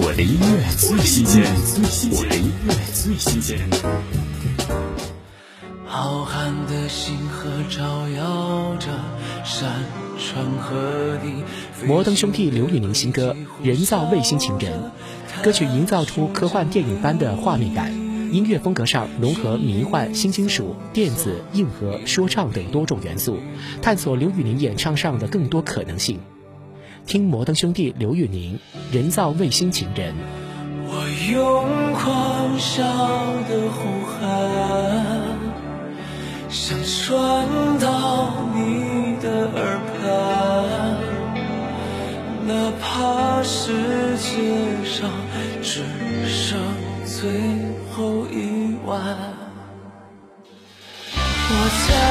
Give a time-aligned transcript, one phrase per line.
[0.00, 1.42] 我的音乐最新鲜，
[2.12, 2.74] 我的音乐。
[2.94, 3.58] 最新鲜。
[5.84, 8.86] 浩瀚的星河照耀着
[9.44, 9.68] 山
[10.16, 11.42] 川河地。
[11.84, 13.34] 摩登兄弟刘宇宁新歌
[13.66, 14.72] 《人造卫星情人》，
[15.42, 17.92] 歌曲营造出科幻电影般的画面感，
[18.32, 18.56] 音乐。
[18.60, 23.38] 风格上融合迷幻、新金属、电子、硬核、说唱等多种元素，
[23.82, 26.20] 探索刘宇宁演唱上的更多可能性。
[27.08, 28.60] 听摩登兄弟刘宇宁
[28.94, 30.12] 《人造卫星情人》。
[30.84, 32.84] 我用狂笑
[33.48, 34.20] 的呼喊，
[36.50, 40.04] 想传到你的耳畔，
[42.46, 43.72] 哪怕世
[44.18, 44.52] 界
[44.84, 45.10] 上
[45.62, 45.82] 只
[46.28, 46.58] 剩
[47.06, 47.30] 最
[47.90, 49.16] 后一晚，
[51.14, 51.52] 我
[51.88, 52.07] 在。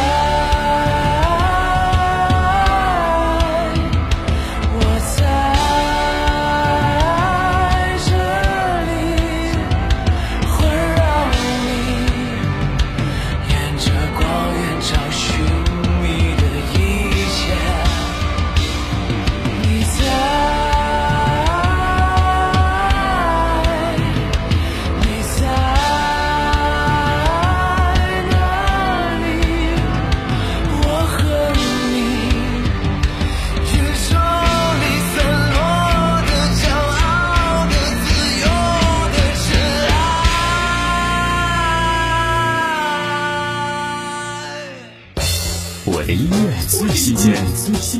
[45.90, 47.34] 我的音乐最新鲜，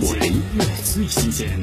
[0.02, 1.58] 我的音乐最新鲜。